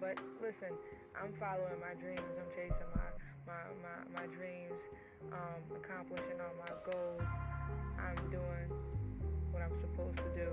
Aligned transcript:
But 0.00 0.18
listen, 0.42 0.76
I'm 1.20 1.32
following 1.40 1.80
my 1.80 1.94
dreams. 2.00 2.20
I'm 2.38 2.50
chasing 2.54 2.90
my 2.94 3.10
my 3.46 3.62
my, 3.82 4.20
my 4.20 4.26
dreams, 4.34 4.80
um, 5.32 5.62
accomplishing 5.76 6.40
all 6.40 6.54
my 6.58 6.74
goals. 6.90 7.22
I'm 7.98 8.30
doing 8.30 8.68
what 9.52 9.62
I'm 9.62 9.72
supposed 9.80 10.18
to 10.18 10.30
do. 10.34 10.50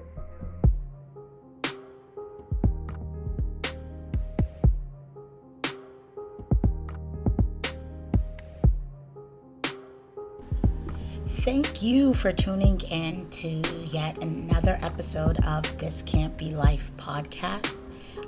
Thank 11.43 11.81
you 11.81 12.13
for 12.13 12.31
tuning 12.31 12.79
in 12.81 13.29
to 13.31 13.61
yet 13.85 14.17
another 14.23 14.79
episode 14.81 15.43
of 15.43 15.77
This 15.77 16.01
Can't 16.03 16.37
Be 16.37 16.55
Life 16.55 16.91
podcast. 16.95 17.82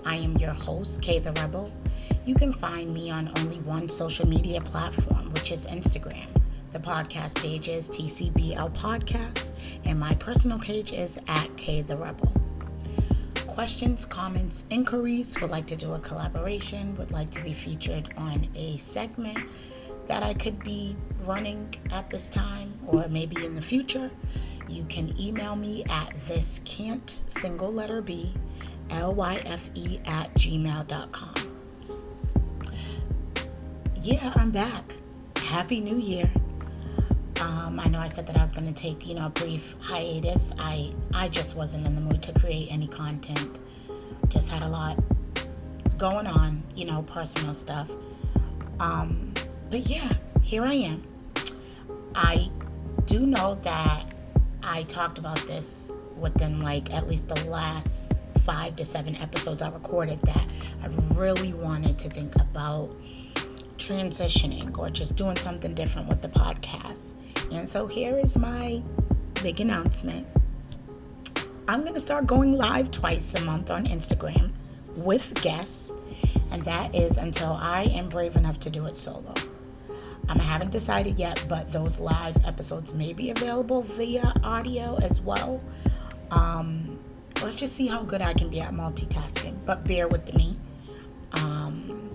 I 0.05 0.17
am 0.17 0.37
your 0.37 0.53
host, 0.53 1.01
Kay 1.01 1.17
the 1.17 1.31
Rebel. 1.31 1.71
You 2.25 2.35
can 2.35 2.53
find 2.53 2.93
me 2.93 3.09
on 3.09 3.31
only 3.39 3.57
one 3.61 3.89
social 3.89 4.27
media 4.27 4.61
platform, 4.61 5.31
which 5.33 5.51
is 5.51 5.65
Instagram. 5.65 6.27
The 6.73 6.79
podcast 6.79 7.41
page 7.41 7.69
is 7.69 7.89
TCBL 7.89 8.75
Podcast, 8.75 9.49
and 9.83 9.99
my 9.99 10.13
personal 10.15 10.59
page 10.59 10.93
is 10.93 11.17
at 11.27 11.57
K 11.57 11.81
the 11.81 11.97
Rebel. 11.97 12.31
Questions, 13.47 14.05
comments, 14.05 14.65
inquiries, 14.69 15.41
would 15.41 15.49
like 15.49 15.65
to 15.67 15.75
do 15.75 15.93
a 15.93 15.99
collaboration, 15.99 16.95
would 16.97 17.11
like 17.11 17.31
to 17.31 17.41
be 17.41 17.53
featured 17.53 18.13
on 18.15 18.47
a 18.53 18.77
segment 18.77 19.39
that 20.05 20.21
I 20.21 20.35
could 20.35 20.63
be 20.63 20.95
running 21.21 21.73
at 21.91 22.11
this 22.11 22.29
time 22.29 22.77
or 22.85 23.07
maybe 23.07 23.43
in 23.43 23.55
the 23.55 23.61
future, 23.61 24.11
you 24.67 24.85
can 24.85 25.19
email 25.19 25.55
me 25.55 25.83
at 25.85 26.13
this 26.27 26.59
can't 26.63 27.15
single 27.27 27.73
letter 27.73 28.03
B 28.03 28.33
L-Y-F-E 28.89 29.99
at 30.05 30.33
gmail.com. 30.35 31.33
Yeah, 34.01 34.31
I'm 34.35 34.51
back. 34.51 34.95
Happy 35.37 35.79
New 35.79 35.97
Year. 35.97 36.29
Um, 37.41 37.79
I 37.79 37.87
know 37.87 37.99
I 37.99 38.07
said 38.07 38.27
that 38.27 38.37
I 38.37 38.41
was 38.41 38.53
going 38.53 38.71
to 38.71 38.73
take, 38.73 39.05
you 39.07 39.15
know, 39.15 39.27
a 39.27 39.29
brief 39.29 39.75
hiatus. 39.79 40.53
I 40.57 40.93
I 41.13 41.27
just 41.27 41.55
wasn't 41.55 41.85
in 41.87 41.95
the 41.95 42.01
mood 42.01 42.23
to 42.23 42.33
create 42.33 42.69
any 42.71 42.87
content. 42.87 43.59
Just 44.29 44.49
had 44.49 44.61
a 44.61 44.67
lot 44.67 44.97
going 45.97 46.27
on, 46.27 46.63
you 46.75 46.85
know, 46.85 47.01
personal 47.03 47.53
stuff. 47.53 47.89
Um, 48.79 49.33
but 49.69 49.81
yeah, 49.81 50.11
here 50.41 50.63
I 50.63 50.73
am. 50.73 51.03
I 52.13 52.49
do 53.05 53.19
know 53.25 53.55
that 53.63 54.13
I 54.63 54.83
talked 54.83 55.17
about 55.17 55.37
this 55.47 55.91
within 56.17 56.61
like 56.61 56.93
at 56.93 57.07
least 57.07 57.27
the 57.27 57.49
last 57.49 58.14
five 58.45 58.75
to 58.75 58.85
seven 58.85 59.15
episodes 59.15 59.61
I 59.61 59.69
recorded 59.69 60.21
that 60.21 60.47
I 60.83 60.87
really 61.15 61.53
wanted 61.53 61.97
to 61.99 62.09
think 62.09 62.35
about 62.35 62.95
transitioning 63.77 64.77
or 64.77 64.89
just 64.89 65.15
doing 65.15 65.35
something 65.35 65.73
different 65.73 66.07
with 66.07 66.21
the 66.21 66.29
podcast. 66.29 67.13
And 67.51 67.67
so 67.67 67.87
here 67.87 68.17
is 68.17 68.37
my 68.37 68.81
big 69.41 69.59
announcement. 69.59 70.27
I'm 71.67 71.81
going 71.81 71.95
to 71.95 71.99
start 71.99 72.27
going 72.27 72.53
live 72.53 72.91
twice 72.91 73.33
a 73.33 73.41
month 73.43 73.71
on 73.71 73.87
Instagram 73.87 74.51
with 74.95 75.33
guests, 75.41 75.91
and 76.51 76.63
that 76.63 76.93
is 76.93 77.17
until 77.17 77.53
I 77.53 77.83
am 77.83 78.07
brave 78.07 78.35
enough 78.35 78.59
to 78.61 78.69
do 78.69 78.85
it 78.85 78.95
solo. 78.95 79.33
Um, 80.29 80.39
I 80.39 80.43
haven't 80.43 80.71
decided 80.71 81.17
yet, 81.17 81.43
but 81.49 81.71
those 81.71 81.99
live 81.99 82.37
episodes 82.45 82.93
may 82.93 83.13
be 83.13 83.31
available 83.31 83.81
via 83.81 84.33
audio 84.43 84.97
as 84.97 85.21
well. 85.21 85.63
Um, 86.31 86.94
let's 87.45 87.55
just 87.55 87.75
see 87.75 87.85
how 87.85 88.01
good 88.01 88.23
I 88.23 88.33
can 88.33 88.49
be 88.49 88.59
at 88.59 88.73
multitasking, 88.73 89.63
but 89.67 89.83
bear 89.83 90.07
with 90.07 90.33
me. 90.33 90.57
Um, 91.33 92.09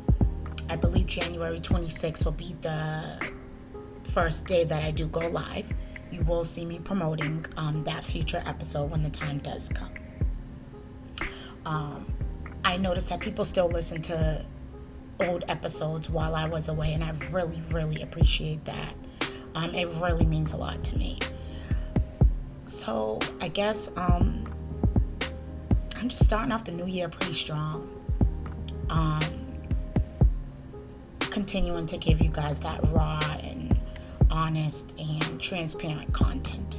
I 0.68 0.74
believe 0.74 1.06
January 1.06 1.60
26th 1.60 2.24
will 2.24 2.32
be 2.32 2.56
the 2.62 3.30
first 4.02 4.44
day 4.46 4.64
that 4.64 4.82
I 4.82 4.90
do 4.90 5.06
go 5.06 5.20
live. 5.20 5.72
You 6.10 6.22
will 6.22 6.44
see 6.44 6.64
me 6.64 6.80
promoting 6.80 7.46
um, 7.56 7.84
that 7.84 8.04
future 8.04 8.42
episode 8.44 8.90
when 8.90 9.04
the 9.04 9.10
time 9.10 9.38
does 9.38 9.68
come. 9.68 9.94
Um, 11.64 12.12
I 12.64 12.76
noticed 12.76 13.08
that 13.10 13.20
people 13.20 13.44
still 13.44 13.68
listen 13.68 14.02
to 14.02 14.44
old 15.20 15.44
episodes 15.46 16.10
while 16.10 16.34
I 16.34 16.48
was 16.48 16.68
away, 16.68 16.92
and 16.92 17.04
I 17.04 17.12
really, 17.30 17.62
really 17.70 18.02
appreciate 18.02 18.64
that. 18.64 18.94
Um, 19.54 19.76
it 19.76 19.86
really 20.00 20.26
means 20.26 20.54
a 20.54 20.56
lot 20.56 20.82
to 20.84 20.98
me. 20.98 21.20
So 22.66 23.20
I 23.40 23.46
guess 23.46 23.92
um, 23.96 24.39
I'm 26.00 26.08
just 26.08 26.24
starting 26.24 26.50
off 26.50 26.64
the 26.64 26.72
new 26.72 26.86
year 26.86 27.10
pretty 27.10 27.34
strong. 27.34 27.86
Um, 28.88 29.20
continuing 31.18 31.84
to 31.88 31.98
give 31.98 32.22
you 32.22 32.30
guys 32.30 32.58
that 32.60 32.80
raw 32.88 33.20
and 33.42 33.78
honest 34.30 34.94
and 34.98 35.38
transparent 35.38 36.10
content. 36.14 36.78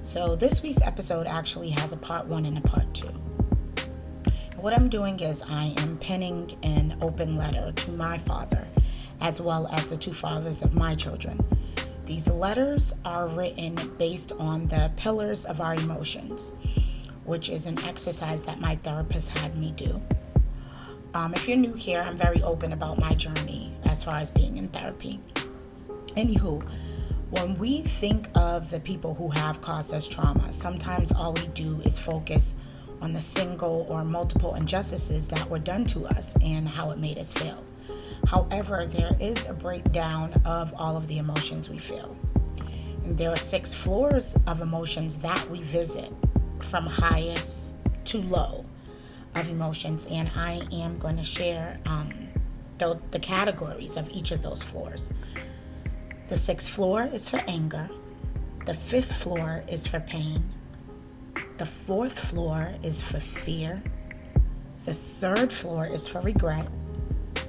So 0.00 0.36
this 0.36 0.62
week's 0.62 0.80
episode 0.80 1.26
actually 1.26 1.68
has 1.70 1.92
a 1.92 1.98
part 1.98 2.24
one 2.28 2.46
and 2.46 2.56
a 2.56 2.62
part 2.62 2.94
two. 2.94 3.12
What 4.56 4.72
I'm 4.72 4.88
doing 4.88 5.20
is 5.20 5.42
I 5.46 5.74
am 5.76 5.98
penning 5.98 6.56
an 6.62 6.96
open 7.02 7.36
letter 7.36 7.72
to 7.72 7.90
my 7.90 8.16
father, 8.16 8.66
as 9.20 9.38
well 9.38 9.66
as 9.66 9.86
the 9.86 9.98
two 9.98 10.14
fathers 10.14 10.62
of 10.62 10.72
my 10.72 10.94
children. 10.94 11.44
These 12.06 12.28
letters 12.30 12.94
are 13.04 13.28
written 13.28 13.74
based 13.98 14.32
on 14.32 14.66
the 14.68 14.90
pillars 14.96 15.44
of 15.44 15.60
our 15.60 15.74
emotions, 15.74 16.54
which 17.26 17.48
is 17.48 17.66
an 17.66 17.78
exercise 17.84 18.42
that 18.44 18.60
my 18.60 18.76
therapist 18.76 19.36
had 19.38 19.56
me 19.56 19.72
do. 19.76 20.00
Um, 21.12 21.34
if 21.34 21.48
you're 21.48 21.56
new 21.56 21.72
here, 21.72 22.00
I'm 22.00 22.16
very 22.16 22.42
open 22.42 22.72
about 22.72 22.98
my 22.98 23.14
journey 23.14 23.72
as 23.84 24.04
far 24.04 24.16
as 24.16 24.30
being 24.30 24.56
in 24.56 24.68
therapy. 24.68 25.20
Anywho, 26.16 26.62
when 27.30 27.58
we 27.58 27.82
think 27.82 28.28
of 28.34 28.70
the 28.70 28.80
people 28.80 29.14
who 29.14 29.30
have 29.30 29.60
caused 29.60 29.92
us 29.92 30.06
trauma, 30.06 30.52
sometimes 30.52 31.12
all 31.12 31.32
we 31.32 31.46
do 31.48 31.80
is 31.84 31.98
focus 31.98 32.54
on 33.00 33.12
the 33.12 33.20
single 33.20 33.86
or 33.88 34.04
multiple 34.04 34.54
injustices 34.54 35.28
that 35.28 35.50
were 35.50 35.58
done 35.58 35.84
to 35.86 36.06
us 36.06 36.36
and 36.40 36.68
how 36.68 36.90
it 36.90 36.98
made 36.98 37.18
us 37.18 37.32
feel. 37.32 37.62
However, 38.26 38.86
there 38.86 39.16
is 39.20 39.46
a 39.46 39.52
breakdown 39.52 40.40
of 40.44 40.74
all 40.76 40.96
of 40.96 41.08
the 41.08 41.18
emotions 41.18 41.68
we 41.68 41.78
feel. 41.78 42.16
And 43.04 43.16
there 43.18 43.30
are 43.30 43.36
six 43.36 43.74
floors 43.74 44.36
of 44.46 44.60
emotions 44.60 45.18
that 45.18 45.50
we 45.50 45.62
visit 45.62 46.12
from 46.60 46.86
highest 46.86 47.74
to 48.06 48.22
low 48.22 48.64
of 49.34 49.48
emotions. 49.48 50.06
And 50.10 50.30
I 50.34 50.60
am 50.72 50.98
going 50.98 51.16
to 51.16 51.24
share 51.24 51.78
um, 51.86 52.12
the, 52.78 52.98
the 53.10 53.18
categories 53.18 53.96
of 53.96 54.08
each 54.10 54.30
of 54.30 54.42
those 54.42 54.62
floors. 54.62 55.10
The 56.28 56.36
sixth 56.36 56.68
floor 56.68 57.08
is 57.12 57.28
for 57.28 57.42
anger, 57.46 57.88
the 58.64 58.74
fifth 58.74 59.12
floor 59.12 59.62
is 59.68 59.86
for 59.86 60.00
pain, 60.00 60.52
the 61.58 61.66
fourth 61.66 62.18
floor 62.18 62.74
is 62.82 63.00
for 63.00 63.18
fear. 63.18 63.82
The 64.84 64.92
third 64.92 65.50
floor 65.50 65.86
is 65.86 66.06
for 66.06 66.20
regret. 66.20 66.68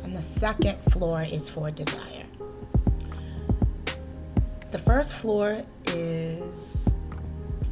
And 0.04 0.16
the 0.16 0.22
second 0.22 0.78
floor 0.92 1.24
is 1.24 1.50
for 1.50 1.70
desire. 1.72 2.26
The 4.72 4.78
first 4.78 5.14
floor 5.14 5.64
is 5.88 6.87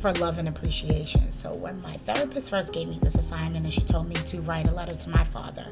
for 0.06 0.14
love 0.20 0.38
and 0.38 0.48
appreciation. 0.48 1.32
So 1.32 1.56
when 1.56 1.82
my 1.82 1.98
therapist 1.98 2.52
first 2.52 2.72
gave 2.72 2.88
me 2.88 3.00
this 3.02 3.16
assignment 3.16 3.66
and 3.66 3.74
she 3.74 3.82
told 3.82 4.08
me 4.08 4.14
to 4.14 4.40
write 4.42 4.68
a 4.68 4.72
letter 4.72 4.94
to 4.94 5.10
my 5.10 5.24
father, 5.24 5.66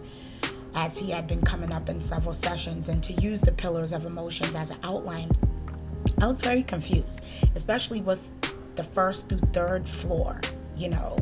as 0.74 0.98
he 0.98 1.12
had 1.12 1.28
been 1.28 1.44
coming 1.44 1.72
up 1.72 1.88
in 1.88 2.02
several 2.02 2.34
sessions, 2.34 2.90
and 2.90 3.04
to 3.04 3.14
use 3.22 3.42
the 3.42 3.52
pillars 3.52 3.94
of 3.94 4.08
emotions 4.08 4.56
as 4.56 4.72
an 4.72 4.78
outline, 4.82 5.30
I 6.20 6.26
was 6.26 6.42
very 6.42 6.64
confused, 6.64 7.22
especially 7.54 8.02
with 8.02 8.28
the 8.76 8.84
first 8.84 9.30
through 9.30 9.38
third 9.54 9.88
floor, 9.88 10.42
you 10.76 10.90
know, 10.90 11.16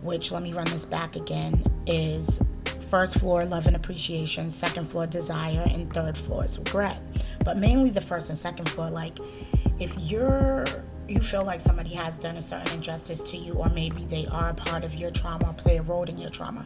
which 0.00 0.32
let 0.32 0.42
me 0.42 0.54
run 0.54 0.64
this 0.64 0.86
back 0.86 1.14
again, 1.14 1.62
is 1.86 2.40
first 2.88 3.18
floor 3.18 3.44
love 3.44 3.66
and 3.66 3.76
appreciation, 3.76 4.50
second 4.50 4.90
floor 4.90 5.06
desire, 5.06 5.66
and 5.68 5.92
third 5.92 6.16
floor 6.16 6.46
is 6.46 6.58
regret. 6.58 7.02
But 7.44 7.58
mainly 7.58 7.90
the 7.90 8.00
first 8.00 8.30
and 8.30 8.38
second 8.38 8.70
floor, 8.70 8.88
like 8.88 9.18
if 9.78 9.94
you're 9.98 10.64
you 11.08 11.20
feel 11.20 11.44
like 11.44 11.60
somebody 11.60 11.90
has 11.90 12.18
done 12.18 12.36
a 12.36 12.42
certain 12.42 12.74
injustice 12.74 13.20
to 13.20 13.36
you, 13.36 13.54
or 13.54 13.68
maybe 13.68 14.04
they 14.04 14.26
are 14.26 14.50
a 14.50 14.54
part 14.54 14.84
of 14.84 14.94
your 14.94 15.10
trauma 15.10 15.50
or 15.50 15.52
play 15.54 15.78
a 15.78 15.82
role 15.82 16.04
in 16.04 16.18
your 16.18 16.30
trauma, 16.30 16.64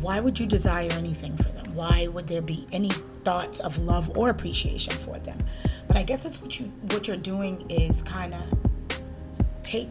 why 0.00 0.18
would 0.18 0.38
you 0.38 0.46
desire 0.46 0.88
anything 0.92 1.36
for 1.36 1.50
them? 1.50 1.74
Why 1.74 2.08
would 2.08 2.26
there 2.26 2.42
be 2.42 2.66
any 2.72 2.90
thoughts 3.24 3.60
of 3.60 3.78
love 3.78 4.16
or 4.16 4.30
appreciation 4.30 4.94
for 4.94 5.18
them? 5.18 5.38
But 5.86 5.96
I 5.96 6.02
guess 6.02 6.22
that's 6.22 6.40
what 6.40 6.58
you 6.58 6.66
what 6.92 7.06
you're 7.06 7.16
doing 7.16 7.70
is 7.70 8.02
kind 8.02 8.34
of 8.34 9.00
take 9.62 9.88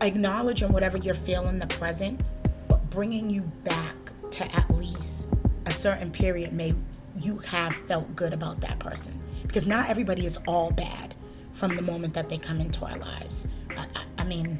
acknowledging 0.00 0.72
whatever 0.72 0.96
you're 0.96 1.14
feeling 1.14 1.58
the 1.58 1.66
present, 1.66 2.20
but 2.68 2.88
bringing 2.90 3.30
you 3.30 3.42
back 3.64 3.94
to 4.30 4.56
at 4.56 4.70
least 4.70 5.28
a 5.66 5.70
certain 5.70 6.10
period 6.10 6.52
may 6.52 6.74
you 7.20 7.38
have 7.38 7.74
felt 7.74 8.14
good 8.16 8.32
about 8.32 8.60
that 8.60 8.78
person 8.78 9.20
because 9.42 9.66
not 9.66 9.88
everybody 9.88 10.24
is 10.24 10.38
all 10.46 10.70
bad 10.70 11.14
from 11.60 11.76
the 11.76 11.82
moment 11.82 12.14
that 12.14 12.30
they 12.30 12.38
come 12.38 12.58
into 12.58 12.86
our 12.86 12.96
lives. 12.96 13.46
I, 13.76 13.82
I, 13.82 14.02
I 14.22 14.24
mean, 14.24 14.58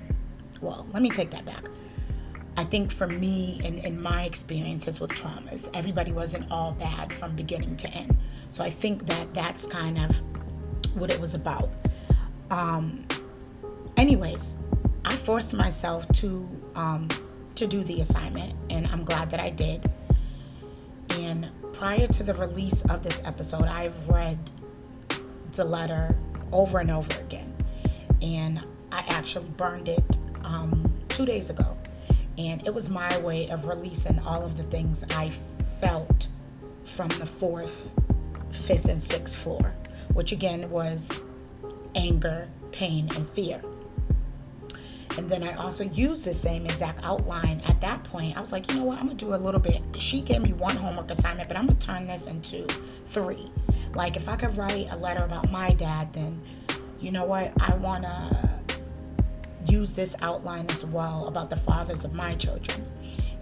well, 0.61 0.87
let 0.93 1.03
me 1.03 1.09
take 1.09 1.31
that 1.31 1.47
back. 1.47 1.65
I 2.59 2.65
think 2.65 2.93
for 2.93 3.07
me 3.07 3.59
and 3.65 3.79
in, 3.79 4.03
my 4.03 4.25
experiences 4.25 5.01
with 5.01 5.13
traumas, 5.13 5.71
everybody 5.73 6.13
wasn't 6.13 6.51
all 6.51 6.73
bad 6.73 7.11
from 7.11 7.35
beginning 7.35 7.79
to 7.79 7.89
end. 7.89 8.19
So 8.51 8.63
I 8.63 8.69
think 8.69 9.07
that 9.07 9.33
that's 9.33 9.67
kind 9.67 9.99
of 9.99 10.15
what 10.95 11.11
it 11.11 11.19
was 11.19 11.35
about. 11.35 11.71
Um, 12.51 13.07
anyways, 13.97 14.59
I 15.07 15.17
forced 15.17 15.55
myself 15.55 16.07
to 16.21 16.47
um, 16.75 17.09
to 17.55 17.67
do 17.67 17.83
the 17.83 18.03
assignment, 18.03 18.55
and 18.69 18.87
I'm 18.89 19.05
glad 19.05 19.31
that 19.31 19.41
I 19.41 19.49
did. 19.49 19.91
And 21.17 21.49
prior 21.73 22.07
to 22.07 22.23
the 22.23 22.35
release 22.35 22.83
of 22.91 23.03
this 23.03 23.23
episode, 23.25 23.65
I've 23.65 24.09
read 24.09 24.39
the 25.53 25.65
letter 25.65 26.15
over 26.53 26.79
and 26.79 26.91
over 26.91 27.19
again, 27.21 27.53
and 28.23 28.61
I 28.93 29.01
actually 29.09 29.49
burned 29.57 29.89
it 29.89 30.05
um, 30.43 30.93
two 31.09 31.27
days 31.27 31.51
ago, 31.51 31.77
and 32.39 32.67
it 32.67 32.75
was 32.75 32.91
my 32.91 33.19
way 33.19 33.49
of 33.49 33.67
releasing 33.67 34.19
all 34.21 34.45
of 34.45 34.57
the 34.57 34.65
things 34.65 35.05
I 35.11 35.31
felt 35.81 36.29
from 36.85 37.09
the 37.09 37.27
fourth, 37.27 37.91
fifth, 38.51 38.87
and 38.87 39.03
sixth 39.03 39.37
floor, 39.37 39.75
which 40.13 40.33
again 40.33 40.71
was 40.71 41.11
anger, 41.95 42.49
pain, 42.73 43.09
and 43.17 43.29
fear. 43.31 43.61
And 45.19 45.29
then 45.31 45.43
I 45.43 45.55
also 45.55 45.85
used 45.85 46.25
the 46.25 46.35
same 46.35 46.65
exact 46.65 47.01
outline 47.03 47.61
at 47.67 47.81
that 47.81 48.05
point. 48.05 48.37
I 48.37 48.41
was 48.41 48.53
like, 48.53 48.71
you 48.71 48.79
know 48.79 48.85
what? 48.85 48.99
I'm 48.99 49.07
going 49.07 49.17
to 49.17 49.25
do 49.25 49.35
a 49.35 49.37
little 49.37 49.61
bit. 49.61 49.83
She 49.99 50.21
gave 50.21 50.43
me 50.43 50.53
one 50.53 50.77
homework 50.77 51.11
assignment, 51.11 51.49
but 51.49 51.57
I'm 51.57 51.67
going 51.67 51.79
to 51.79 51.87
turn 51.87 52.07
this 52.07 52.27
into 52.27 52.67
three. 53.07 53.51
Like, 53.95 54.17
if 54.17 54.29
I 54.29 54.37
could 54.37 54.57
write 54.57 54.89
a 54.91 54.97
letter 54.97 55.25
about 55.25 55.51
my 55.51 55.73
dad, 55.75 56.13
then 56.13 56.41
you 57.01 57.11
know 57.11 57.25
what? 57.25 57.53
I 57.61 57.75
want 57.75 58.05
to 58.05 58.51
use 59.67 59.93
this 59.93 60.15
outline 60.23 60.67
as 60.71 60.85
well 60.85 61.27
about 61.27 61.51
the 61.51 61.57
fathers 61.57 62.05
of 62.05 62.15
my 62.15 62.35
children. 62.35 62.87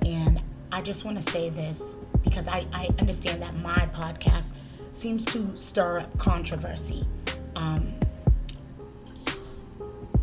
And 0.07 0.41
I 0.73 0.83
just 0.83 1.05
want 1.05 1.21
to 1.23 1.31
say 1.31 1.49
this 1.51 1.97
because 2.25 2.49
I, 2.49 2.67
I 2.73 2.89
understand 2.99 3.43
that 3.43 3.55
my 3.57 3.89
podcast 3.95 4.53
seems 4.93 5.25
to 5.27 5.57
stir 5.57 6.01
up 6.01 6.19
controversy. 6.19 7.07
Um, 7.57 7.93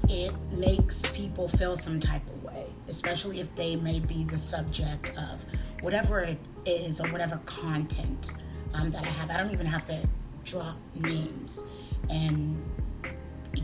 it 0.09 0.33
makes 0.51 1.01
people 1.11 1.47
feel 1.47 1.75
some 1.75 1.99
type 1.99 2.27
of 2.27 2.43
way, 2.43 2.67
especially 2.87 3.39
if 3.39 3.53
they 3.55 3.75
may 3.75 3.99
be 3.99 4.23
the 4.23 4.37
subject 4.37 5.11
of 5.17 5.45
whatever 5.81 6.19
it 6.19 6.37
is 6.65 6.99
or 6.99 7.11
whatever 7.11 7.39
content 7.45 8.31
um, 8.73 8.91
that 8.91 9.03
I 9.03 9.09
have. 9.09 9.29
I 9.29 9.37
don't 9.37 9.51
even 9.51 9.65
have 9.65 9.83
to 9.85 10.07
drop 10.43 10.77
names, 10.95 11.63
and 12.09 12.63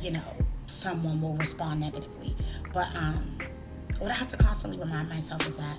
you 0.02 0.12
know, 0.12 0.36
someone 0.68 1.22
will 1.22 1.36
respond 1.36 1.82
negatively. 1.82 2.36
But 2.74 2.88
um, 2.96 3.38
what 4.00 4.10
I 4.10 4.14
have 4.14 4.28
to 4.30 4.38
constantly 4.38 4.80
remind 4.80 5.10
myself 5.10 5.46
is 5.48 5.58
that 5.58 5.78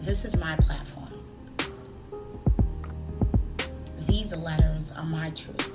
this 0.00 0.24
is 0.24 0.36
my 0.36 0.56
platform. 0.56 1.06
These 4.06 4.34
letters 4.34 4.92
are 4.92 5.04
my 5.04 5.30
truth 5.30 5.69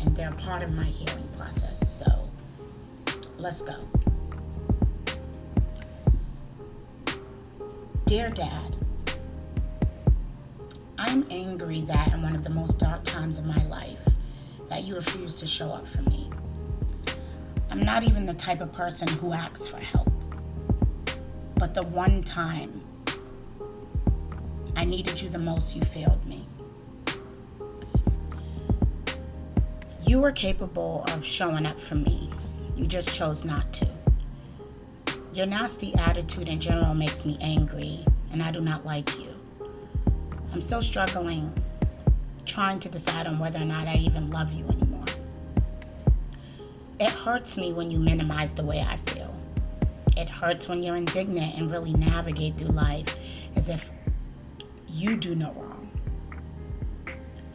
and 0.00 0.16
they're 0.16 0.32
part 0.32 0.62
of 0.62 0.72
my 0.72 0.84
healing 0.84 1.28
process. 1.36 1.88
So 1.88 2.28
let's 3.38 3.62
go. 3.62 3.76
Dear 8.06 8.30
Dad, 8.30 8.76
I'm 10.96 11.26
angry 11.30 11.82
that 11.82 12.12
in 12.12 12.22
one 12.22 12.34
of 12.34 12.42
the 12.42 12.50
most 12.50 12.78
dark 12.78 13.04
times 13.04 13.38
of 13.38 13.44
my 13.44 13.66
life 13.66 14.08
that 14.68 14.84
you 14.84 14.94
refuse 14.94 15.36
to 15.36 15.46
show 15.46 15.70
up 15.70 15.86
for 15.86 16.02
me. 16.02 16.30
I'm 17.70 17.80
not 17.80 18.02
even 18.02 18.26
the 18.26 18.34
type 18.34 18.60
of 18.60 18.72
person 18.72 19.08
who 19.08 19.32
asks 19.32 19.68
for 19.68 19.76
help. 19.76 20.10
But 21.54 21.74
the 21.74 21.82
one 21.82 22.22
time 22.22 22.82
I 24.74 24.84
needed 24.84 25.20
you 25.20 25.28
the 25.28 25.38
most, 25.38 25.74
you 25.74 25.82
failed 25.82 26.24
me. 26.24 26.37
You 30.08 30.20
were 30.20 30.32
capable 30.32 31.04
of 31.08 31.22
showing 31.22 31.66
up 31.66 31.78
for 31.78 31.94
me. 31.94 32.30
You 32.78 32.86
just 32.86 33.12
chose 33.12 33.44
not 33.44 33.70
to. 33.74 33.86
Your 35.34 35.44
nasty 35.44 35.94
attitude 35.96 36.48
in 36.48 36.60
general 36.60 36.94
makes 36.94 37.26
me 37.26 37.36
angry, 37.42 38.06
and 38.32 38.42
I 38.42 38.50
do 38.50 38.62
not 38.62 38.86
like 38.86 39.18
you. 39.18 39.28
I'm 40.50 40.62
still 40.62 40.80
struggling, 40.80 41.52
trying 42.46 42.80
to 42.80 42.88
decide 42.88 43.26
on 43.26 43.38
whether 43.38 43.58
or 43.58 43.66
not 43.66 43.86
I 43.86 43.96
even 43.96 44.30
love 44.30 44.50
you 44.50 44.64
anymore. 44.68 45.04
It 46.98 47.10
hurts 47.10 47.58
me 47.58 47.74
when 47.74 47.90
you 47.90 47.98
minimize 47.98 48.54
the 48.54 48.64
way 48.64 48.80
I 48.80 48.96
feel. 49.12 49.34
It 50.16 50.30
hurts 50.30 50.68
when 50.68 50.82
you're 50.82 50.96
indignant 50.96 51.54
and 51.58 51.70
really 51.70 51.92
navigate 51.92 52.56
through 52.56 52.68
life 52.68 53.14
as 53.56 53.68
if 53.68 53.90
you 54.88 55.18
do 55.18 55.34
no 55.34 55.52
wrong. 55.52 55.67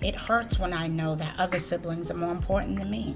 It 0.04 0.18
hurts 0.18 0.60
when 0.60 0.74
I 0.74 0.88
know 0.88 1.16
that 1.16 1.40
other 1.40 1.60
siblings 1.60 2.12
are 2.12 2.18
more 2.18 2.34
important 2.34 2.78
than 2.78 2.92
me. 2.92 3.16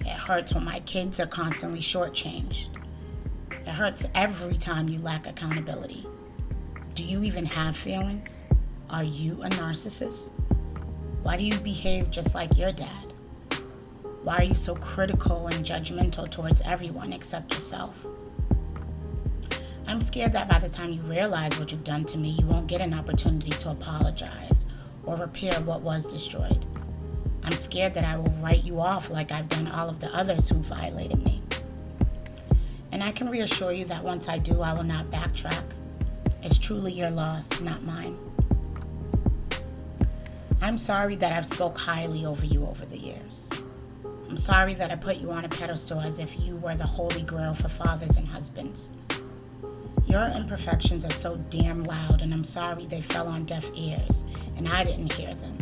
It 0.00 0.08
hurts 0.08 0.52
when 0.52 0.64
my 0.64 0.80
kids 0.80 1.20
are 1.20 1.28
constantly 1.28 1.78
shortchanged. 1.78 2.70
It 3.52 3.68
hurts 3.68 4.04
every 4.12 4.58
time 4.58 4.88
you 4.88 4.98
lack 4.98 5.28
accountability. 5.28 6.04
Do 6.96 7.04
you 7.04 7.22
even 7.22 7.46
have 7.46 7.76
feelings? 7.76 8.44
Are 8.90 9.04
you 9.04 9.44
a 9.44 9.48
narcissist? 9.50 10.30
Why 11.22 11.36
do 11.36 11.44
you 11.44 11.56
behave 11.60 12.10
just 12.10 12.34
like 12.34 12.58
your 12.58 12.72
dad? 12.72 13.12
Why 14.24 14.38
are 14.38 14.44
you 14.44 14.56
so 14.56 14.74
critical 14.74 15.46
and 15.46 15.64
judgmental 15.64 16.28
towards 16.28 16.62
everyone 16.62 17.12
except 17.12 17.54
yourself? 17.54 17.94
I'm 19.86 20.00
scared 20.00 20.32
that 20.32 20.48
by 20.48 20.58
the 20.58 20.68
time 20.68 20.90
you 20.90 21.02
realize 21.02 21.56
what 21.60 21.70
you've 21.70 21.84
done 21.84 22.04
to 22.06 22.18
me, 22.18 22.30
you 22.30 22.46
won't 22.46 22.66
get 22.66 22.80
an 22.80 22.92
opportunity 22.92 23.50
to 23.50 23.70
apologize 23.70 24.51
or 25.04 25.16
repair 25.16 25.52
what 25.60 25.82
was 25.82 26.06
destroyed. 26.06 26.64
I'm 27.44 27.52
scared 27.52 27.94
that 27.94 28.04
I 28.04 28.16
will 28.16 28.32
write 28.42 28.64
you 28.64 28.80
off 28.80 29.10
like 29.10 29.32
I've 29.32 29.48
done 29.48 29.66
all 29.66 29.88
of 29.88 30.00
the 30.00 30.14
others 30.14 30.48
who 30.48 30.56
violated 30.56 31.24
me. 31.24 31.42
And 32.92 33.02
I 33.02 33.10
can 33.10 33.28
reassure 33.28 33.72
you 33.72 33.84
that 33.86 34.04
once 34.04 34.28
I 34.28 34.38
do, 34.38 34.60
I 34.60 34.72
will 34.72 34.84
not 34.84 35.10
backtrack. 35.10 35.64
It's 36.42 36.58
truly 36.58 36.92
your 36.92 37.10
loss, 37.10 37.60
not 37.60 37.82
mine. 37.82 38.18
I'm 40.60 40.78
sorry 40.78 41.16
that 41.16 41.32
I've 41.32 41.46
spoke 41.46 41.76
highly 41.76 42.24
over 42.24 42.46
you 42.46 42.66
over 42.66 42.86
the 42.86 42.98
years. 42.98 43.50
I'm 44.28 44.36
sorry 44.36 44.74
that 44.74 44.90
I 44.90 44.96
put 44.96 45.16
you 45.16 45.30
on 45.32 45.44
a 45.44 45.48
pedestal 45.48 46.00
as 46.00 46.18
if 46.18 46.38
you 46.38 46.56
were 46.56 46.76
the 46.76 46.86
holy 46.86 47.22
grail 47.22 47.54
for 47.54 47.68
fathers 47.68 48.16
and 48.16 48.28
husbands. 48.28 48.90
Your 50.06 50.26
imperfections 50.26 51.04
are 51.04 51.10
so 51.10 51.36
damn 51.48 51.84
loud, 51.84 52.20
and 52.22 52.34
I'm 52.34 52.44
sorry 52.44 52.86
they 52.86 53.00
fell 53.00 53.28
on 53.28 53.44
deaf 53.44 53.70
ears 53.74 54.24
and 54.56 54.68
I 54.68 54.84
didn't 54.84 55.12
hear 55.12 55.34
them. 55.34 55.56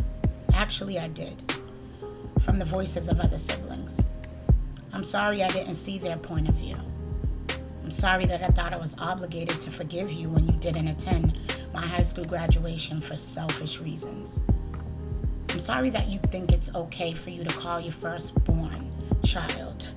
Actually, 0.53 0.99
I 0.99 1.07
did. 1.07 1.53
From 2.41 2.59
the 2.59 2.65
voices 2.65 3.07
of 3.07 3.19
other 3.19 3.37
siblings. 3.37 4.05
I'm 4.93 5.03
sorry 5.03 5.41
I 5.43 5.47
didn't 5.47 5.75
see 5.75 5.97
their 5.97 6.17
point 6.17 6.49
of 6.49 6.55
view. 6.55 6.77
I'm 7.83 7.91
sorry 7.91 8.25
that 8.25 8.43
I 8.43 8.47
thought 8.47 8.73
I 8.73 8.77
was 8.77 8.95
obligated 8.99 9.59
to 9.61 9.71
forgive 9.71 10.11
you 10.11 10.29
when 10.29 10.45
you 10.45 10.53
didn't 10.53 10.87
attend 10.87 11.37
my 11.73 11.85
high 11.85 12.01
school 12.01 12.25
graduation 12.25 12.99
for 13.01 13.15
selfish 13.15 13.79
reasons. 13.79 14.41
I'm 15.49 15.59
sorry 15.59 15.89
that 15.91 16.07
you 16.07 16.19
think 16.19 16.51
it's 16.51 16.73
okay 16.75 17.13
for 17.13 17.29
you 17.29 17.43
to 17.43 17.53
call 17.55 17.79
your 17.79 17.91
firstborn 17.91 18.91
child 19.23 19.87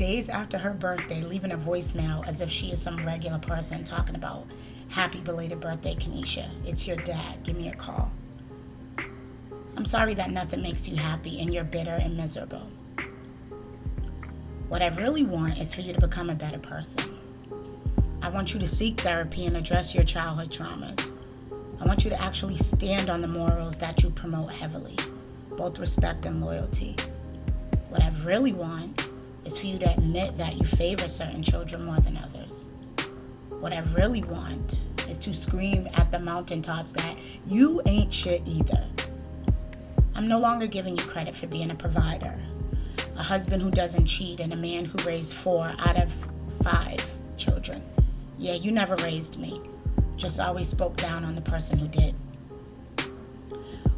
days 0.00 0.30
after 0.30 0.56
her 0.56 0.72
birthday, 0.72 1.20
leaving 1.20 1.52
a 1.52 1.58
voicemail 1.58 2.26
as 2.26 2.40
if 2.40 2.50
she 2.50 2.72
is 2.72 2.80
some 2.80 3.04
regular 3.04 3.38
person 3.38 3.84
talking 3.84 4.14
about 4.14 4.46
happy 4.88 5.20
belated 5.20 5.60
birthday, 5.60 5.94
Kenesha. 5.94 6.48
It's 6.64 6.88
your 6.88 6.96
dad. 6.96 7.44
Give 7.44 7.54
me 7.54 7.68
a 7.68 7.76
call. 7.76 8.10
I'm 9.76 9.84
sorry 9.84 10.14
that 10.14 10.30
nothing 10.30 10.62
makes 10.62 10.88
you 10.88 10.96
happy 10.96 11.38
and 11.38 11.52
you're 11.52 11.64
bitter 11.64 11.90
and 11.90 12.16
miserable. 12.16 12.66
What 14.70 14.80
I 14.80 14.88
really 14.88 15.22
want 15.22 15.58
is 15.58 15.74
for 15.74 15.82
you 15.82 15.92
to 15.92 16.00
become 16.00 16.30
a 16.30 16.34
better 16.34 16.58
person. 16.58 17.18
I 18.22 18.30
want 18.30 18.54
you 18.54 18.60
to 18.60 18.66
seek 18.66 18.98
therapy 19.02 19.44
and 19.44 19.54
address 19.54 19.94
your 19.94 20.04
childhood 20.04 20.50
traumas. 20.50 21.12
I 21.78 21.84
want 21.84 22.04
you 22.04 22.10
to 22.10 22.22
actually 22.22 22.56
stand 22.56 23.10
on 23.10 23.20
the 23.20 23.28
morals 23.28 23.76
that 23.76 24.02
you 24.02 24.08
promote 24.08 24.50
heavily, 24.50 24.96
both 25.58 25.78
respect 25.78 26.24
and 26.24 26.40
loyalty. 26.40 26.96
What 27.90 28.02
I 28.02 28.08
really 28.24 28.54
want 28.54 29.09
is 29.50 29.58
for 29.58 29.66
you 29.66 29.80
to 29.80 29.92
admit 29.92 30.38
that 30.38 30.56
you 30.56 30.64
favor 30.64 31.08
certain 31.08 31.42
children 31.42 31.84
more 31.84 31.98
than 31.98 32.16
others. 32.16 32.68
What 33.58 33.72
I 33.72 33.80
really 33.96 34.22
want 34.22 34.86
is 35.08 35.18
to 35.18 35.34
scream 35.34 35.88
at 35.94 36.12
the 36.12 36.20
mountaintops 36.20 36.92
that 36.92 37.18
you 37.48 37.82
ain't 37.84 38.14
shit 38.14 38.42
either. 38.46 38.86
I'm 40.14 40.28
no 40.28 40.38
longer 40.38 40.68
giving 40.68 40.96
you 40.96 41.02
credit 41.02 41.34
for 41.34 41.48
being 41.48 41.72
a 41.72 41.74
provider, 41.74 42.38
a 43.16 43.24
husband 43.24 43.60
who 43.60 43.72
doesn't 43.72 44.06
cheat, 44.06 44.38
and 44.38 44.52
a 44.52 44.56
man 44.56 44.84
who 44.84 44.96
raised 45.04 45.34
four 45.34 45.74
out 45.80 46.00
of 46.00 46.14
five 46.62 47.04
children. 47.36 47.82
Yeah, 48.38 48.54
you 48.54 48.70
never 48.70 48.94
raised 48.96 49.40
me, 49.40 49.60
just 50.16 50.38
always 50.38 50.68
spoke 50.68 50.96
down 50.96 51.24
on 51.24 51.34
the 51.34 51.40
person 51.40 51.76
who 51.76 51.88
did. 51.88 52.14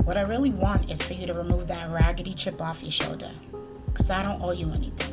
What 0.04 0.16
I 0.16 0.22
really 0.22 0.50
want 0.50 0.90
is 0.90 1.02
for 1.02 1.12
you 1.12 1.26
to 1.26 1.34
remove 1.34 1.68
that 1.68 1.90
raggedy 1.90 2.32
chip 2.32 2.62
off 2.62 2.82
your 2.82 2.90
shoulder, 2.90 3.30
because 3.92 4.10
I 4.10 4.22
don't 4.22 4.40
owe 4.40 4.52
you 4.52 4.72
anything. 4.72 5.11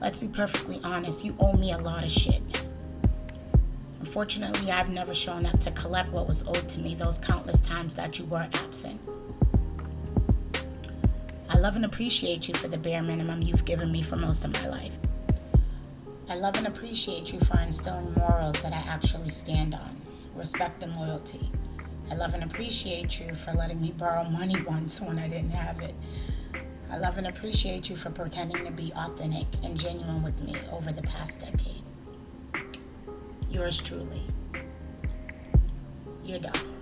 Let's 0.00 0.18
be 0.18 0.28
perfectly 0.28 0.80
honest, 0.84 1.24
you 1.24 1.34
owe 1.38 1.54
me 1.54 1.72
a 1.72 1.78
lot 1.78 2.04
of 2.04 2.10
shit. 2.10 2.42
Unfortunately, 4.00 4.70
I've 4.70 4.90
never 4.90 5.14
shown 5.14 5.46
up 5.46 5.58
to 5.60 5.70
collect 5.70 6.12
what 6.12 6.28
was 6.28 6.46
owed 6.46 6.68
to 6.68 6.80
me 6.80 6.94
those 6.94 7.18
countless 7.18 7.60
times 7.60 7.94
that 7.94 8.18
you 8.18 8.26
were 8.26 8.46
absent. 8.54 9.00
I 11.48 11.58
love 11.58 11.76
and 11.76 11.84
appreciate 11.86 12.46
you 12.46 12.54
for 12.54 12.68
the 12.68 12.76
bare 12.76 13.02
minimum 13.02 13.40
you've 13.40 13.64
given 13.64 13.90
me 13.90 14.02
for 14.02 14.16
most 14.16 14.44
of 14.44 14.52
my 14.52 14.68
life. 14.68 14.98
I 16.28 16.34
love 16.34 16.56
and 16.56 16.66
appreciate 16.66 17.32
you 17.32 17.40
for 17.40 17.58
instilling 17.58 18.12
morals 18.14 18.60
that 18.62 18.72
I 18.72 18.84
actually 18.88 19.30
stand 19.30 19.74
on, 19.74 19.96
respect 20.34 20.82
and 20.82 20.94
loyalty. 20.94 21.50
I 22.10 22.14
love 22.14 22.34
and 22.34 22.44
appreciate 22.44 23.18
you 23.18 23.34
for 23.34 23.52
letting 23.52 23.80
me 23.80 23.92
borrow 23.92 24.24
money 24.24 24.60
once 24.62 25.00
when 25.00 25.18
I 25.18 25.28
didn't 25.28 25.50
have 25.50 25.80
it. 25.80 25.94
I 26.90 26.98
love 26.98 27.18
and 27.18 27.26
appreciate 27.26 27.90
you 27.90 27.96
for 27.96 28.10
pretending 28.10 28.64
to 28.64 28.70
be 28.70 28.92
authentic 28.94 29.46
and 29.62 29.78
genuine 29.78 30.22
with 30.22 30.40
me 30.42 30.56
over 30.70 30.92
the 30.92 31.02
past 31.02 31.40
decade. 31.40 31.82
Yours 33.50 33.78
truly, 33.78 34.22
your 36.24 36.38
daughter. 36.38 36.75